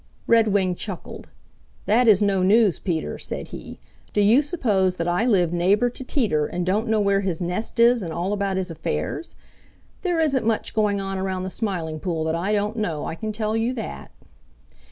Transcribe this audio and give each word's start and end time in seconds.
Redwing 0.25 0.73
chuckled. 0.73 1.29
"That 1.85 2.07
is 2.07 2.23
no 2.23 2.41
news, 2.41 2.79
Peter," 2.79 3.19
said 3.19 3.49
he. 3.49 3.77
"Do 4.13 4.21
you 4.21 4.41
suppose 4.41 4.95
that 4.95 5.07
I 5.07 5.25
live 5.27 5.53
neighbor 5.53 5.91
to 5.91 6.03
Teeter 6.03 6.47
and 6.47 6.65
don't 6.65 6.87
know 6.87 6.99
where 6.99 7.19
his 7.19 7.39
nest 7.39 7.79
is 7.79 8.01
and 8.01 8.11
all 8.11 8.33
about 8.33 8.57
his 8.57 8.71
affairs? 8.71 9.35
There 10.01 10.19
isn't 10.19 10.43
much 10.43 10.73
going 10.73 10.99
on 10.99 11.19
around 11.19 11.43
the 11.43 11.51
Smiling 11.51 11.99
Pool 11.99 12.23
that 12.23 12.33
I 12.33 12.51
don't 12.51 12.77
know, 12.77 13.05
I 13.05 13.13
can 13.13 13.31
tell 13.31 13.55
you 13.55 13.73
that." 13.73 14.09